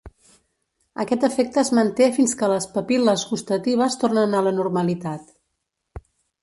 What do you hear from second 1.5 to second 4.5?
es manté fins que les papil·les gustatives tornen a